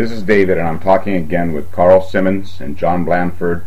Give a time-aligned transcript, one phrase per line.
[0.00, 3.66] This is David, and I'm talking again with Carl Symons and John Blanford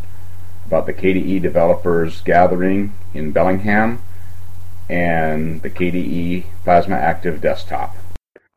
[0.66, 4.02] about the KDE Developers Gathering in Bellingham
[4.90, 7.96] and the KDE Plasma Active Desktop.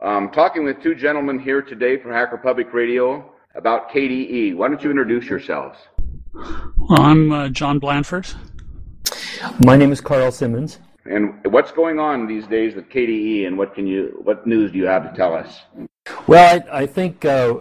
[0.01, 4.57] I'm talking with two gentlemen here today from Hacker Public Radio about KDE.
[4.57, 5.77] Why don't you introduce yourselves?
[6.33, 8.27] Well, I'm uh, John Blanford.
[9.67, 10.79] My name is Carl Symons.
[11.05, 14.79] And what's going on these days with KDE, and what can you, what news do
[14.79, 15.61] you have to tell us?
[16.27, 17.55] Well, I, I think uh,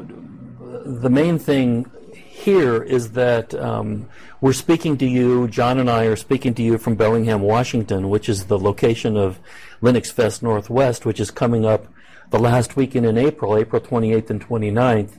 [0.85, 4.09] the main thing here is that um,
[4.41, 5.47] we're speaking to you.
[5.49, 9.39] John and I are speaking to you from Bellingham, Washington, which is the location of
[9.83, 11.85] Linux Fest Northwest, which is coming up
[12.31, 15.11] the last weekend in April, April 28th and 29th.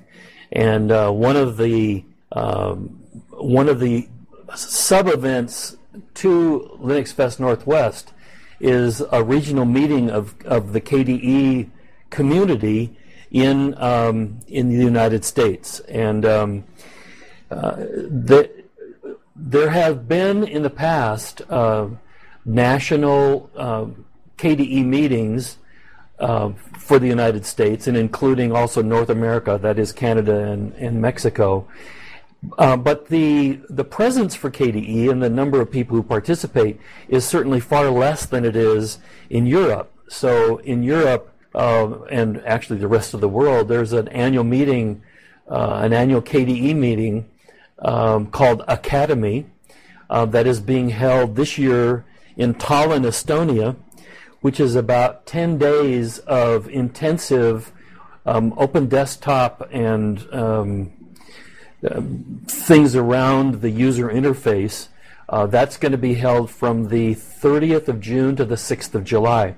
[0.50, 3.00] And uh, one of the um,
[3.30, 4.08] one of the
[4.56, 5.76] sub events
[6.14, 8.12] to Linux Fest Northwest
[8.58, 11.70] is a regional meeting of, of the KDE
[12.10, 12.96] community
[13.30, 16.64] in um, in the United States, and um,
[17.50, 18.50] uh, the,
[19.34, 21.88] there have been in the past uh,
[22.44, 23.86] national uh,
[24.38, 25.58] KDE meetings
[26.18, 31.66] for the United States, and including also North America, that is Canada and, and Mexico.
[32.58, 37.24] Uh, but the the presence for KDE and the number of people who participate is
[37.24, 38.98] certainly far less than it is
[39.30, 39.92] in Europe.
[40.08, 45.02] So in Europe uh, and actually the rest of the world, there's an annual meeting,
[45.50, 47.28] uh, an annual KDE meeting
[47.78, 49.46] um, called Akademy
[50.10, 52.04] uh, that is being held this year
[52.36, 53.74] in Tallinn, Estonia,
[54.42, 57.72] which is about 10 days of intensive
[58.26, 60.92] um, open desktop and um,
[62.46, 64.88] things around the user interface.
[65.28, 69.04] Uh, that's going to be held from the 30th of June to the 6th of
[69.04, 69.56] July.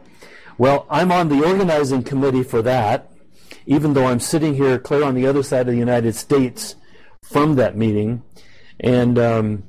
[0.58, 3.12] Well, I'm on the organizing committee for that,
[3.64, 6.74] even though I'm sitting here clear on the other side of the United States
[7.22, 8.24] from that meeting.
[8.80, 9.62] And um,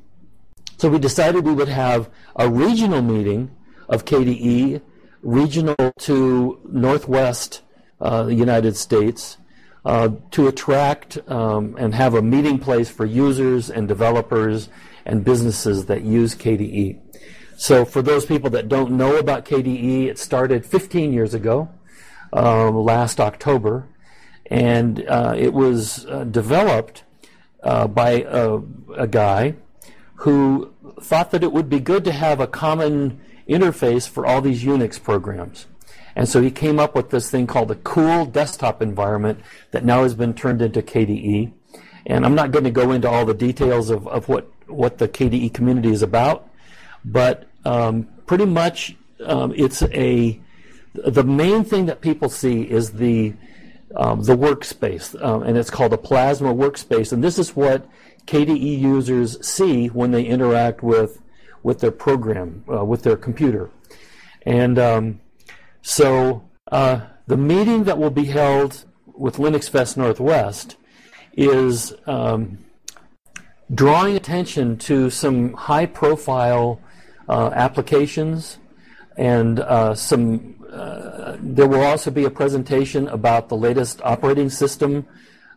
[0.78, 3.56] so we decided we would have a regional meeting
[3.88, 4.82] of KDE,
[5.22, 7.62] regional to Northwest
[8.02, 9.38] uh, United States,
[9.86, 14.70] uh, to attract um, and have a meeting place for users and developers
[15.06, 17.00] and businesses that use KDE.
[17.60, 21.68] So for those people that don't know about KDE, it started 15 years ago,
[22.32, 23.86] uh, last October,
[24.46, 27.04] and uh, it was uh, developed
[27.62, 28.60] uh, by a,
[28.96, 29.56] a guy
[30.16, 34.64] who thought that it would be good to have a common interface for all these
[34.64, 35.68] Unix programs.
[36.16, 39.42] And so he came up with this thing called the Kool Desktop Environment
[39.72, 41.52] that now has been turned into KDE.
[42.06, 45.10] And I'm not going to go into all the details of, of what, what the
[45.10, 46.50] KDE community is about,
[47.04, 50.40] but um, pretty much um, it's a
[50.94, 53.34] the main thing that people see is the
[53.96, 57.12] um, the workspace, um, and it's called a Plasma workspace.
[57.12, 57.88] And this is what
[58.26, 61.22] KDE users see when they interact with
[61.62, 63.70] with their program, uh, with their computer.
[64.44, 65.20] And um,
[65.82, 70.76] so uh, the meeting that will be held with Linux Fest Northwest
[71.34, 72.58] is um,
[73.74, 76.89] drawing attention to some high profile uh,
[77.30, 78.58] applications
[79.18, 85.06] and uh, some uh, there will also be a presentation about the latest operating system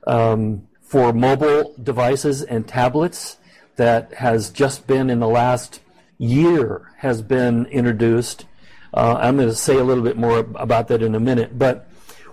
[0.06, 3.36] um, for mobile devices and tablets
[3.76, 5.80] that has just been in the last
[6.18, 8.46] year has been introduced
[8.94, 11.58] uh, I'm going to say a little bit more about that in a minute.
[11.58, 11.88] But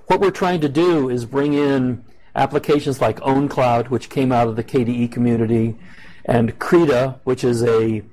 [0.07, 2.03] what we're trying to do is bring in
[2.35, 5.77] applications like OwnCloud, which came out of the KDE community,
[6.25, 8.03] and Krita, which is a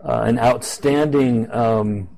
[0.00, 2.08] uh, an outstanding um,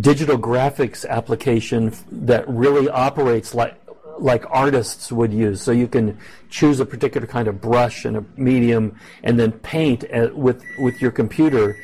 [0.00, 3.74] digital graphics application that really operates like
[4.18, 5.62] like artists would use.
[5.62, 6.18] So you can
[6.50, 11.00] choose a particular kind of brush and a medium, and then paint at, with with
[11.00, 11.76] your computer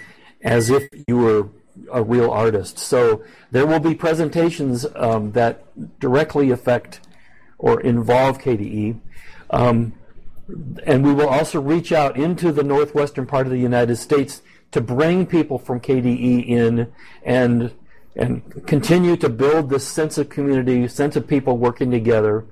[0.43, 1.49] as if you were
[1.93, 2.79] a real artist.
[2.79, 5.65] So there will be presentations um, that
[5.99, 7.00] directly affect
[7.59, 9.00] or involve KDE.
[9.50, 9.94] Um,
[10.85, 14.43] and we will also reach out into the northwestern part of the United States
[14.75, 16.93] to bring people from KDE in
[17.23, 17.73] and
[18.17, 22.44] and continue to build this sense of community, sense of people working together.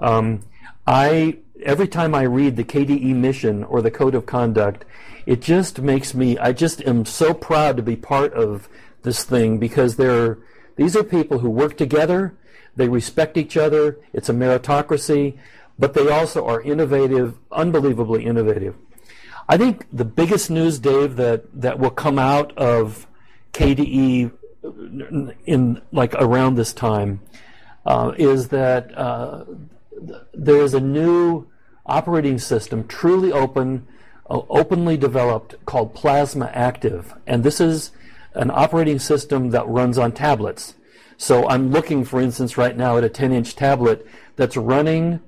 [0.00, 0.42] Um,
[0.84, 4.84] I every time I read the KDE mission or the code of conduct,
[5.26, 8.68] it just makes me, I just am so proud to be part of
[9.02, 10.38] this thing because they're,
[10.74, 12.34] these are people who work together,
[12.74, 15.38] they respect each other, it's a meritocracy,
[15.78, 18.74] but they also are innovative, unbelievably innovative.
[19.50, 23.08] I think the biggest news, Dave, that, that will come out of
[23.52, 24.30] KDE
[25.44, 27.20] in like around this time
[27.84, 29.44] uh, is that uh,
[30.32, 31.48] there is a new
[31.84, 33.88] operating system, truly open,
[34.30, 37.90] uh, openly developed, called Plasma Active, and this is
[38.34, 40.74] an operating system that runs on tablets.
[41.16, 44.06] So I'm looking, for instance, right now at a 10-inch tablet
[44.36, 45.18] that's running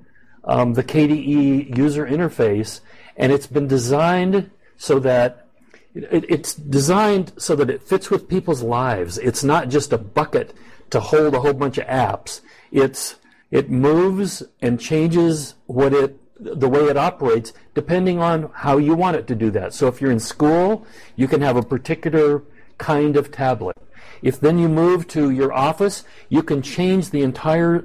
[0.44, 2.78] um, the KDE user interface,
[3.16, 5.46] and it's been designed so that
[5.94, 9.18] it, it's designed so that it fits with people's lives.
[9.18, 10.54] It's not just a bucket
[10.90, 12.40] to hold a whole bunch of apps.
[12.70, 13.16] It's
[13.50, 19.16] it moves and changes what it the way it operates depending on how you want
[19.16, 19.72] it to do that.
[19.74, 22.42] So if you're in school, you can have a particular
[22.78, 23.76] kind of tablet.
[24.22, 27.84] If then you move to your office, you can change the entire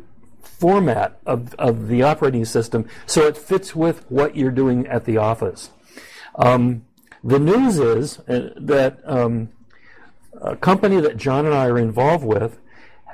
[0.59, 5.17] format of, of the operating system so it fits with what you're doing at the
[5.17, 5.69] office.
[6.35, 6.85] Um,
[7.23, 9.49] the news is uh, that um,
[10.41, 12.59] a company that John and I are involved with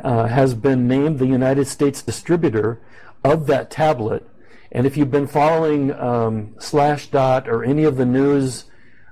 [0.03, 2.81] uh, has been named the United States distributor
[3.23, 4.27] of that tablet.
[4.71, 8.65] And if you've been following um, Slashdot or any of the news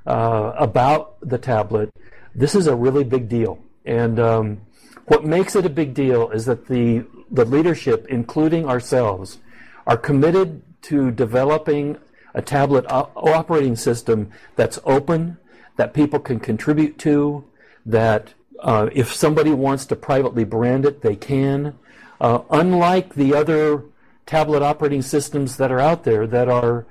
[0.06, 1.94] uh, about the tablet,
[2.34, 3.60] this is a really big deal.
[3.86, 4.62] And um,
[5.06, 9.40] what makes it a big deal is that the, the leadership, including ourselves,
[9.88, 11.98] are committed to developing
[12.34, 15.38] a tablet operating system that's open,
[15.78, 17.44] that people can contribute to,
[17.86, 21.78] that uh, if somebody wants to privately brand it, they can.
[22.20, 23.84] Uh, unlike the other
[24.26, 26.86] tablet operating systems that are out there that are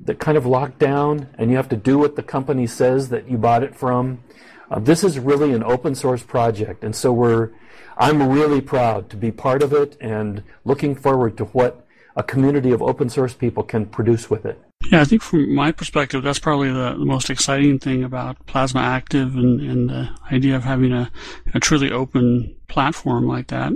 [0.00, 3.28] that kind of locked down and you have to do what the company says that
[3.28, 4.22] you bought it from.
[4.70, 7.50] Uh, this is really an open source project, and so we're
[7.96, 12.70] I'm really proud to be part of it and looking forward to what a community
[12.70, 14.60] of open source people can produce with it.
[14.90, 18.80] Yeah, I think from my perspective, that's probably the, the most exciting thing about Plasma
[18.80, 21.10] Active and, and the idea of having a,
[21.54, 23.72] a truly open platform like that.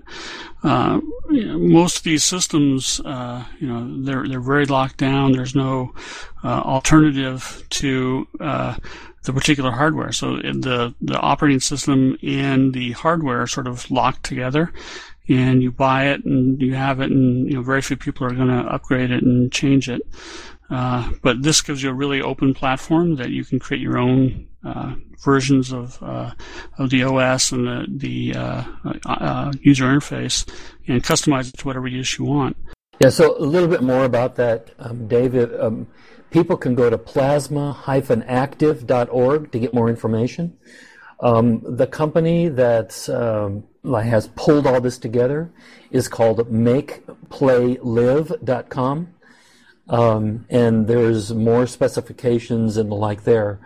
[0.63, 1.01] Uh,
[1.31, 5.33] you know, most of these systems, uh, you know, they're they're very locked down.
[5.33, 5.95] There's no
[6.45, 8.77] uh, alternative to uh,
[9.29, 10.11] the particular hardware.
[10.11, 14.73] So the the operating system and the hardware are sort of locked together
[15.29, 18.35] and you buy it and you have it, and you know very few people are
[18.35, 20.01] going to upgrade it and change it.
[20.71, 24.49] Uh, but this gives you a really open platform that you can create your own
[24.65, 26.33] uh, versions of uh,
[26.79, 28.65] of the OS and the, the uh,
[29.05, 30.51] uh, user interface
[30.87, 32.57] and customize it to whatever use you want.
[33.01, 35.55] Yeah, so a little bit more about that, um, David.
[35.61, 35.87] Um,
[36.31, 40.59] people can go to plasma-active.org to get more information.
[41.21, 45.53] Um, the company that um, has pulled all this together
[45.93, 49.15] is called MakePlayLive.com.
[49.89, 53.59] Um, and there's more specifications and the like there.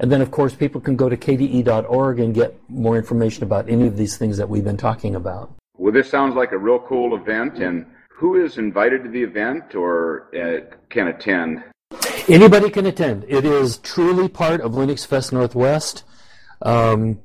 [0.00, 3.86] And then, of course, people can go to kde.org and get more information about any
[3.86, 5.52] of these things that we've been talking about.
[5.76, 7.58] Well, this sounds like a real cool event.
[7.58, 7.84] And
[8.18, 11.62] who is invited to the event or uh, can attend?
[12.26, 13.24] Anybody can attend.
[13.28, 16.02] It is truly part of Linux Fest Northwest.
[16.62, 17.20] Um,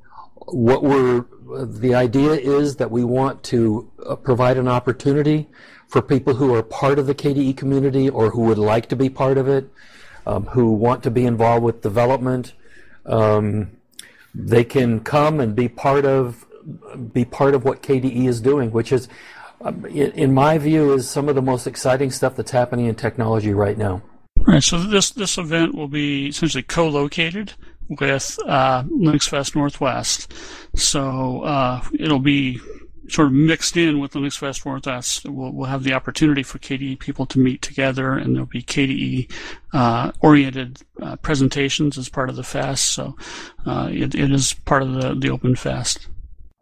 [0.46, 1.24] what we're
[1.66, 5.48] the idea is that we want to uh, provide an opportunity
[5.88, 9.08] for people who are part of the KDE community or who would like to be
[9.10, 9.68] part of it,
[10.26, 12.54] um, who want to be involved with development.
[13.04, 13.72] Um,
[14.32, 16.46] they can come and be part of
[17.12, 19.08] be part of what KDE is doing, which is,
[19.64, 23.54] in, in my view, is some of the most exciting stuff that's happening in technology
[23.54, 24.02] right now.
[24.46, 24.62] Right.
[24.62, 27.54] So this this event will be essentially co-located
[27.88, 30.32] with uh, Linux Fest Northwest.
[30.74, 32.60] So uh, it'll be
[33.08, 35.24] sort of mixed in with Linux Fest Northwest.
[35.26, 39.30] We'll, we'll have the opportunity for KDE people to meet together, and there'll be KDE
[39.72, 42.92] uh, oriented uh, presentations as part of the fest.
[42.92, 43.16] So
[43.66, 46.08] uh, it, it is part of the, the Open Fest.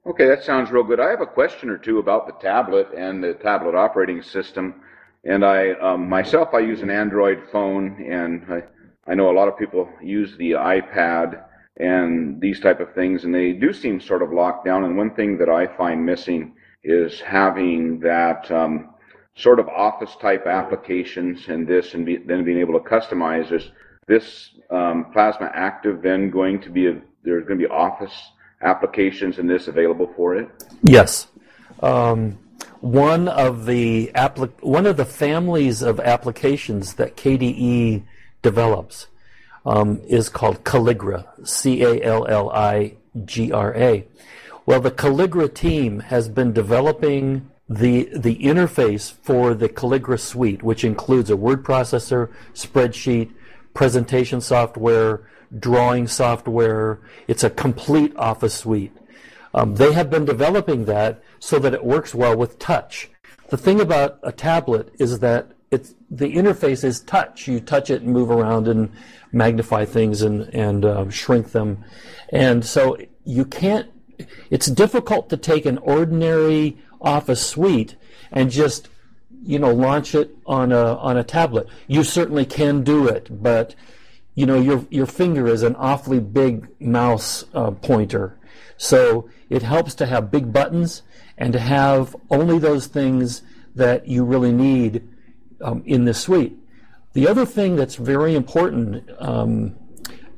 [0.04, 0.98] Okay, that sounds real good.
[0.98, 4.82] I have a question or two about the tablet and the tablet operating system.
[5.24, 8.64] And I um, myself, I use an Android phone, and I
[9.06, 11.44] I know a lot of people use the iPad
[11.76, 14.82] and these type of things, and they do seem sort of locked down.
[14.82, 18.94] And one thing that I find missing is having that um,
[19.36, 23.52] sort of office type applications and this, and be, then being able to customize.
[23.52, 23.70] Is
[24.08, 28.31] this um, Plasma Active then going to be a, there's going to be office
[28.62, 30.48] applications in this available for it?
[30.82, 31.26] Yes.
[31.80, 32.38] Um,
[32.80, 38.02] one of the applic- one of the families of applications that KDE
[38.42, 39.06] develops
[39.64, 44.06] um, is called Calligra, C A L L I G R A.
[44.66, 50.84] Well, the Calligra team has been developing the the interface for the Calligra suite, which
[50.84, 53.30] includes a word processor, spreadsheet,
[53.74, 55.28] presentation software,
[55.58, 57.00] drawing software.
[57.28, 58.96] It's a complete Office suite.
[59.54, 63.10] Um, they have been developing that so that it works well with touch.
[63.50, 67.48] the thing about a tablet is that it's the interface is touch.
[67.48, 68.90] You touch it and move around and
[69.32, 71.84] magnify things and and uh, shrink them,
[72.30, 73.90] and so you can't.
[74.50, 77.96] It's difficult to take an ordinary Office suite
[78.30, 78.88] and just
[79.42, 81.66] you know launch it on a on a tablet.
[81.86, 83.74] You certainly can do it, but
[84.34, 88.38] you know your your finger is an awfully big mouse uh, pointer,
[88.76, 91.02] so it helps to have big buttons
[91.36, 93.42] and to have only those things
[93.74, 95.06] that you really need
[95.60, 96.56] um, in this suite.
[97.14, 99.74] The other thing that's very important um,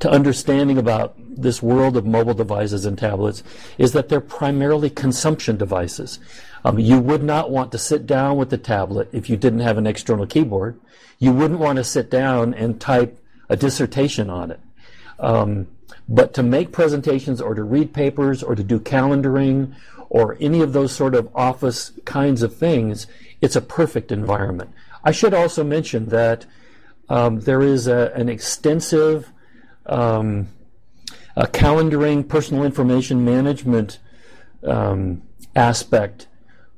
[0.00, 3.42] to understanding about this world of mobile devices and tablets
[3.78, 6.18] is that they're primarily consumption devices.
[6.64, 9.78] Um, you would not want to sit down with the tablet if you didn't have
[9.78, 10.80] an external keyboard.
[11.18, 13.18] You wouldn't want to sit down and type
[13.54, 14.60] a dissertation on it.
[15.18, 15.68] Um,
[16.08, 19.74] but to make presentations or to read papers or to do calendaring
[20.10, 23.06] or any of those sort of office kinds of things,
[23.40, 24.70] it's a perfect environment.
[25.04, 26.46] I should also mention that
[27.08, 29.30] um, there is a, an extensive
[29.86, 30.48] um,
[31.36, 33.98] a calendaring, personal information management
[34.64, 35.22] um,
[35.54, 36.26] aspect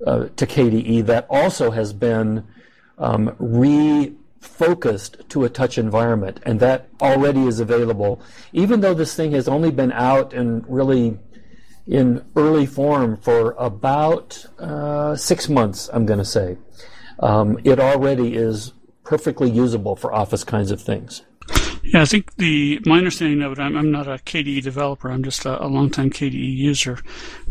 [0.07, 2.45] uh, to KDE that also has been
[2.99, 3.35] um,
[4.47, 8.21] refocused to a touch environment, and that already is available.
[8.53, 11.19] Even though this thing has only been out and really
[11.87, 16.59] in early form for about uh, six months, I'm going to say,
[17.21, 18.73] um, it already is
[19.05, 21.23] perfectly usable for Office kinds of things.
[21.85, 25.09] Yeah, I think the my understanding of it, I'm, I'm not a KDE developer.
[25.09, 26.99] I'm just a, a longtime KDE user.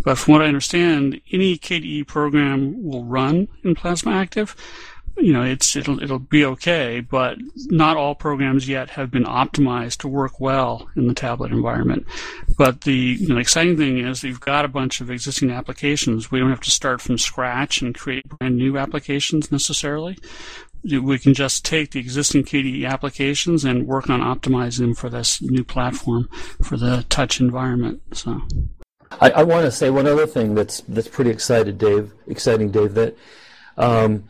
[0.04, 4.54] But from what I understand, any KDE program will run in Plasma Active.
[5.18, 9.98] You know, it's it'll it'll be okay, but not all programs yet have been optimized
[10.00, 12.06] to work well in the tablet environment.
[12.58, 16.32] But the you know, exciting thing is you've got a bunch of existing applications.
[16.32, 20.18] We don't have to start from scratch and create brand new applications necessarily
[20.86, 25.42] we can just take the existing KDE applications and work on optimizing them for this
[25.42, 26.30] new platform
[26.62, 28.02] for the touch environment.
[28.14, 28.42] So.
[29.20, 32.14] I, I want to say one other thing that's that's pretty excited, Dave.
[32.28, 32.94] Exciting, Dave.
[32.94, 33.18] That
[33.78, 34.30] um,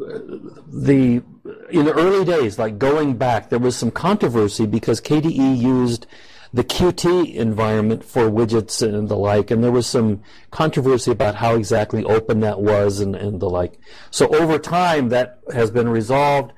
[0.00, 1.22] the
[1.70, 6.06] in the early days, like going back, there was some controversy because KDE used
[6.52, 11.54] the Qt environment for widgets and the like, and there was some controversy about how
[11.54, 13.78] exactly open that was and, and the like.
[14.10, 16.52] So over time, that has been resolved.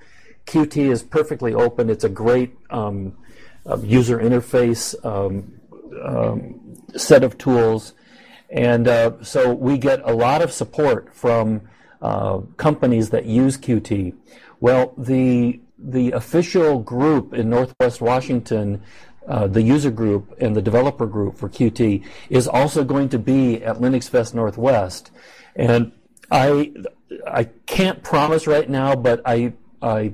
[0.47, 1.91] Qt is perfectly open.
[1.91, 3.17] It's a great um,
[3.67, 5.53] uh, user interface um,
[6.03, 7.93] um, set of tools.
[8.49, 11.63] And uh, so we get a lot of support from
[12.03, 14.15] uh, companies that use Qt.
[14.61, 18.83] Well, the the official group in Northwest Washington
[19.27, 23.63] uh, the user group and the developer group for Qt is also going to be
[23.63, 25.11] at Linux Fest Northwest.
[25.55, 25.93] And
[26.31, 26.73] I,
[27.27, 30.13] I can't promise right now, but I, I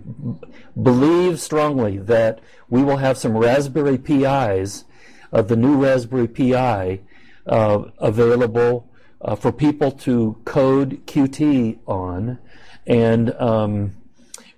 [0.80, 4.85] believe strongly that we will have some Raspberry Pis,
[5.33, 7.00] uh, the new Raspberry Pi,
[7.47, 8.90] uh, available
[9.21, 12.39] uh, for people to code Qt on.
[12.87, 13.97] And um,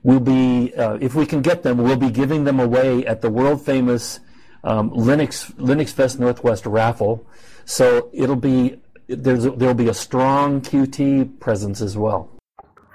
[0.03, 3.31] we'll be, uh, if we can get them, we'll be giving them away at the
[3.31, 4.21] world famous
[4.63, 7.27] um, Linux Linux Fest Northwest raffle.
[7.65, 12.31] So it'll be there's there'll be a strong Qt presence as well.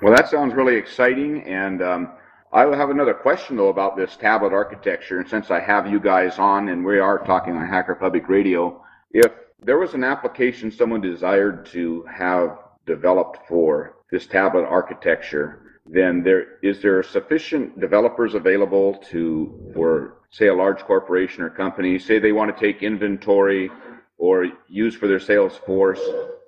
[0.02, 2.12] Well, that sounds really exciting, and um,
[2.54, 5.20] I have another question though about this tablet architecture.
[5.20, 8.84] And since I have you guys on, and we are talking on Hacker Public Radio,
[9.12, 9.32] if
[9.64, 16.60] there was an application someone desired to have developed for this tablet architecture, then there
[16.62, 22.34] is there sufficient developers available to for say, a large corporation or company, say they
[22.34, 23.70] want to take inventory
[24.18, 26.02] or use for their sales force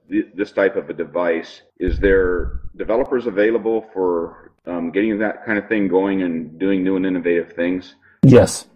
[0.10, 5.68] this type of a device, is there developers available for um, getting that kind of
[5.68, 7.96] thing going and doing new and innovative things?
[8.24, 8.68] Yes.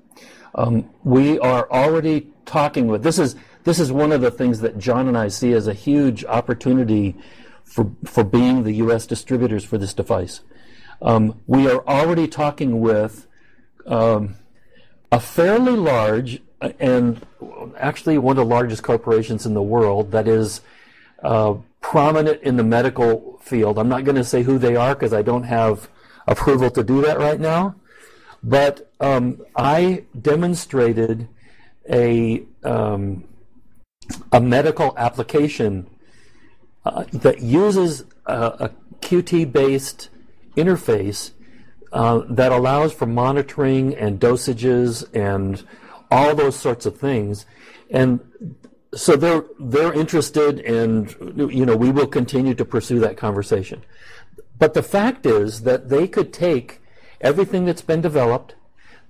[0.56, 4.78] Um, we are already talking with this is this is one of the things that
[4.78, 7.16] John and I see as a huge opportunity
[7.64, 9.06] for for being the U.S.
[9.06, 10.42] distributors for this device.
[11.02, 13.28] Um, we are already talking with
[13.88, 14.36] um,
[15.12, 16.42] a fairly large
[16.80, 17.26] and
[17.78, 20.62] actually one of the largest corporations in the world that is
[21.24, 23.80] uh, prominent in the medical field.
[23.80, 25.90] I'm not going to say who they are because I don't have
[26.28, 27.76] approval to do that right now.
[28.44, 31.28] But um, I demonstrated
[31.90, 33.24] a um,
[34.32, 35.88] a medical application
[36.86, 40.10] uh, that uses a, a Qt based
[40.56, 41.32] interface
[41.92, 45.64] uh, that allows for monitoring and dosages and
[46.10, 47.46] all those sorts of things.
[47.90, 48.20] And
[48.94, 51.16] so they're they're interested, and
[51.52, 53.84] you know we will continue to pursue that conversation.
[54.58, 56.82] But the fact is that they could take
[57.22, 58.56] everything that's been developed,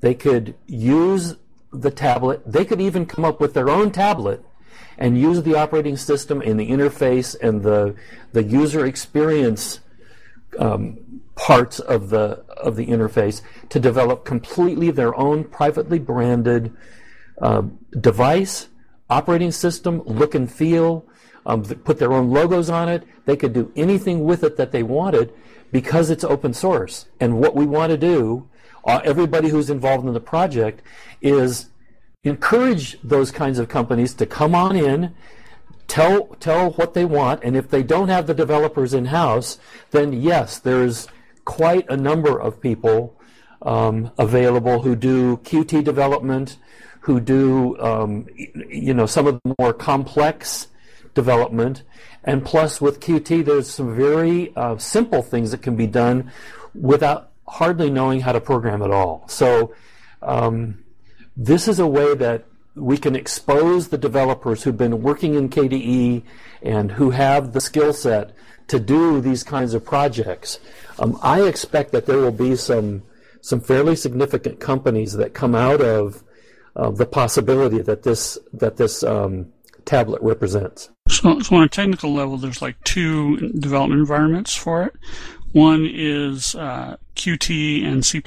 [0.01, 1.36] they could use
[1.74, 4.43] the tablet, they could even come up with their own tablet
[4.98, 7.95] and use the operating system and the interface and the
[8.33, 9.79] the user experience
[10.60, 16.75] um, parts of the of the interface to develop completely their own privately branded
[17.41, 17.63] uh,
[18.00, 18.67] device,
[19.10, 21.05] operating system, look and feel,
[21.45, 23.03] um, put their own logos on it.
[23.25, 25.33] They could do anything with it that they wanted
[25.71, 27.07] because it's open source.
[27.19, 28.48] And what we want to do,
[28.86, 30.83] uh, everybody who's involved in the project,
[31.21, 31.71] is
[32.24, 35.13] encourage those kinds of companies to come on in,
[35.88, 39.58] tell tell what they want, and if they don't have the developers in house,
[39.92, 41.08] then yes, there's
[41.46, 43.20] quite a number of people
[43.63, 46.58] um, available who do Qt development,
[47.01, 50.68] who do um, you know some of the more complex
[51.16, 51.82] development,
[52.24, 56.32] and plus with Qt, there's some very uh, simple things that can be done
[56.75, 59.25] without hardly knowing how to program at all.
[59.28, 59.74] So
[60.22, 60.81] um,
[61.45, 62.45] this is a way that
[62.75, 66.21] we can expose the developers who've been working in KDE
[66.62, 68.33] and who have the skill set
[68.67, 70.60] to do these kinds of projects.
[71.00, 73.03] Um, I expect that there will be some
[73.41, 76.24] some fairly significant companies that come out of
[76.75, 79.51] uh, the possibility that this that this um,
[79.83, 80.89] tablet represents.
[81.10, 84.93] So, so on a technical level, there's like two development environments for it.
[85.53, 88.21] One is uh, Qt and C++.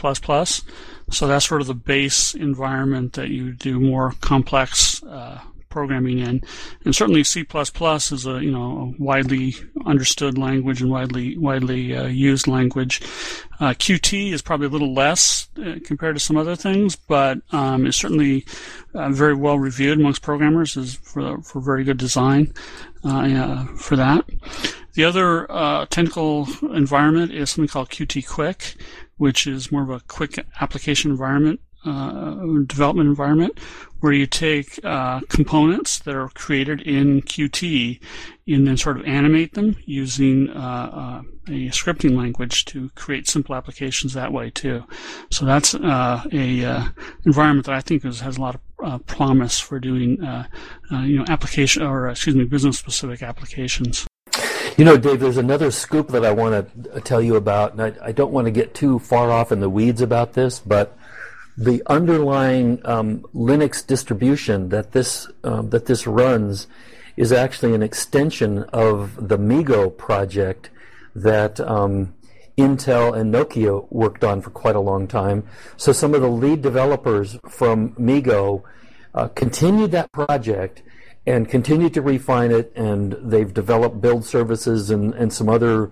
[1.11, 5.40] So that's sort of the base environment that you do more complex uh,
[5.75, 6.40] programming in.
[6.85, 12.07] And certainly C++ is a you know a widely understood language and widely widely uh,
[12.07, 13.03] used language.
[13.61, 17.87] Uh, Qt is probably a little less uh, compared to some other things, but um,
[17.87, 18.46] it's certainly
[18.94, 22.53] uh, very well reviewed amongst programmers as for for very good design
[23.03, 24.25] for that.
[24.94, 28.76] The other uh, technical environment is something called Qt Quick,
[29.16, 32.35] which is more of a quick application environment uh,
[32.66, 33.59] development environment
[34.00, 38.00] where you take uh, components that are created in Qt
[38.46, 43.54] and then sort of animate them using uh, uh a scripting language to create simple
[43.54, 44.83] applications that way too.
[45.30, 46.88] So that's uh, a uh,
[47.26, 50.16] environment that I think is, has a lot of promise for doing
[50.90, 54.07] you know application or excuse me business specific applications.
[54.77, 58.09] You know, Dave, there's another scoop that I want to tell you about, and I,
[58.09, 60.99] I don't want to get too far off in the weeds about this, but
[61.57, 66.67] the underlying um, Linux distribution that this um, that this runs
[67.17, 70.71] is actually an extension of the MeeGo project
[71.15, 72.13] that um,
[72.59, 75.47] Intel and Nokia worked on for quite a long time.
[75.77, 78.65] So some of the lead developers from MeeGo
[79.15, 80.83] uh, continued that project
[81.27, 85.91] and continue to refine it, and they've developed build services and, and some other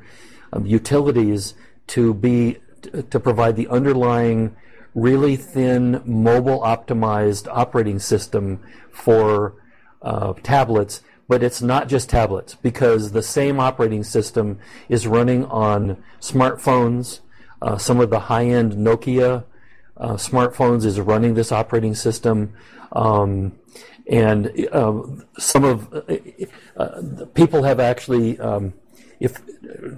[0.53, 1.55] um, utilities
[1.89, 2.59] to be
[3.11, 4.57] to provide the underlying
[4.95, 9.55] really thin mobile optimized operating system for
[10.03, 16.03] uh, tablets, but it's not just tablets because the same operating system is running on
[16.21, 17.21] smartphones.
[17.63, 19.45] Uh, some of the high end Nokia
[19.97, 22.53] uh, smartphones is running this operating system.
[22.91, 23.53] Um,
[24.11, 26.17] and um, some of uh,
[26.77, 28.73] uh, people have actually um,
[29.21, 29.41] if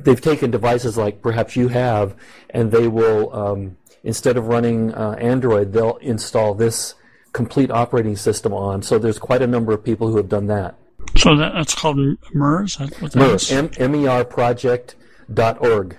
[0.04, 2.14] they've taken devices like perhaps you have
[2.50, 6.94] and they will um, instead of running uh, Android, they'll install this
[7.32, 8.82] complete operating system on.
[8.82, 10.76] So there's quite a number of people who have done that.
[11.16, 11.96] So that, that's called
[12.32, 12.78] MERS?
[13.14, 15.96] MERS, M-E-R project.org.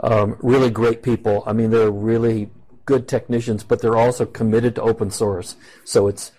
[0.00, 1.42] Um, really great people.
[1.46, 2.50] I mean, they're really
[2.84, 5.56] good technicians, but they're also committed to open source.
[5.84, 6.32] So it's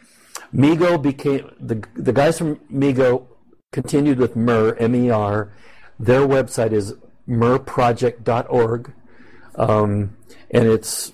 [0.54, 3.26] MeeGo became the the guys from MeeGo
[3.72, 5.52] continued with MER M-E-R.
[6.00, 6.94] Their website is
[7.28, 8.94] merproject.org.
[9.56, 10.16] Um,
[10.52, 11.12] and it's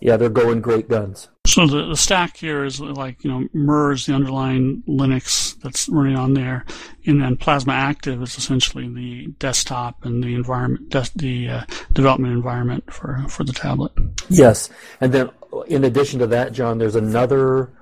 [0.00, 1.28] yeah, they're going great guns.
[1.46, 6.16] So the, the stack here is like you know MERS, the underlying Linux that's running
[6.16, 6.64] on there,
[7.06, 12.34] and then Plasma Active is essentially the desktop and the environment, des- the uh, development
[12.34, 13.92] environment for for the tablet.
[14.28, 14.68] Yes,
[15.00, 15.30] and then
[15.66, 17.72] in addition to that, John, there's another.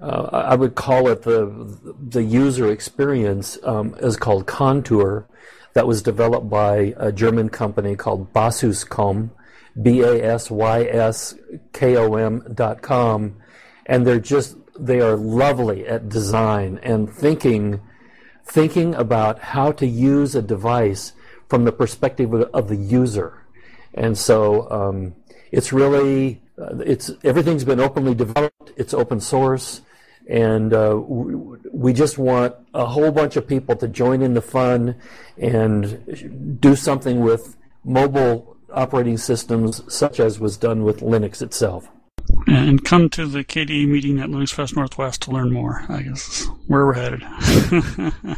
[0.00, 5.26] Uh, I would call it the the user experience um, is called Contour,
[5.74, 9.30] that was developed by a German company called Basyskom,
[9.80, 11.36] B A S Y S
[11.72, 13.36] K O M dot com,
[13.86, 17.80] and they're just they are lovely at design and thinking
[18.44, 21.12] thinking about how to use a device
[21.48, 23.44] from the perspective of the user,
[23.94, 25.14] and so um,
[25.52, 28.72] it's really uh, it's everything's been openly developed.
[28.76, 29.82] It's open source,
[30.28, 31.00] and uh,
[31.72, 34.94] we just want a whole bunch of people to join in the fun
[35.38, 41.88] and do something with mobile operating systems, such as was done with Linux itself.
[42.46, 45.84] And come to the KDE meeting at Linux Fest Northwest to learn more.
[45.88, 47.22] I guess where we're headed.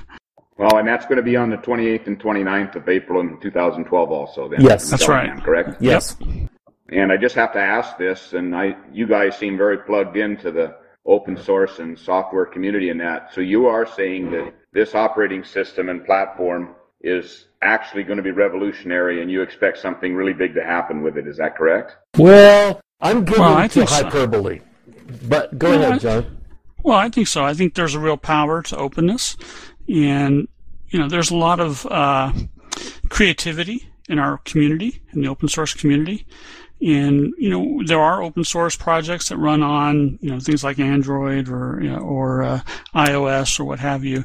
[0.56, 4.10] well, and that's going to be on the 28th and 29th of April in 2012,
[4.12, 4.48] also.
[4.48, 5.42] Then yes, that's right.
[5.42, 5.82] Correct.
[5.82, 6.16] Yes.
[6.90, 10.52] And I just have to ask this, and I, you guys seem very plugged into
[10.52, 10.76] the
[11.06, 13.32] open source and software community in that.
[13.32, 18.30] So you are saying that this operating system and platform is actually going to be
[18.30, 21.26] revolutionary, and you expect something really big to happen with it.
[21.26, 21.96] Is that correct?
[22.16, 24.64] Well, I'm giving well, to hyperbole, so.
[25.28, 26.38] but go well, ahead, John.
[26.82, 27.44] Well, I think so.
[27.44, 29.36] I think there's a real power to openness,
[29.88, 30.48] and
[30.88, 32.32] you know, there's a lot of uh,
[33.08, 36.26] creativity in our community, in the open source community,
[36.80, 40.78] and you know there are open source projects that run on you know things like
[40.78, 42.60] Android or you know, or uh,
[42.94, 44.24] iOS or what have you,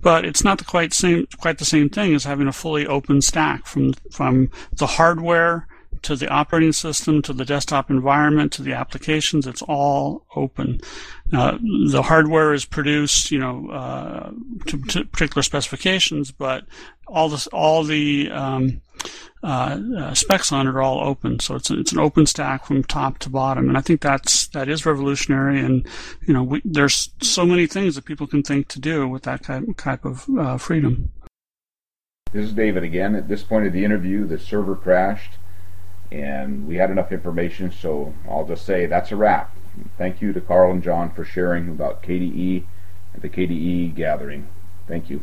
[0.00, 3.20] but it's not the quite same quite the same thing as having a fully open
[3.20, 5.66] stack from from the hardware
[6.02, 9.46] to the operating system to the desktop environment to the applications.
[9.46, 10.80] It's all open.
[11.32, 14.30] Uh, the hardware is produced, you know, uh,
[14.66, 16.64] to, to, particular specifications, but
[17.06, 18.80] all this all the um,
[19.42, 21.38] uh, uh, specs on it are all open.
[21.38, 24.48] So it's a, it's an open stack from top to bottom, and I think that's
[24.48, 25.60] that is revolutionary.
[25.60, 25.86] And
[26.26, 29.44] you know, we, there's so many things that people can think to do with that
[29.44, 31.12] type, type of uh, freedom.
[32.32, 33.14] This is David again.
[33.14, 35.34] At this point of the interview, the server crashed,
[36.10, 39.56] and we had enough information, so I'll just say that's a wrap.
[39.96, 42.64] Thank you to Carl and John for sharing about KDE
[43.12, 44.48] and the KDE gathering.
[44.88, 45.22] Thank you.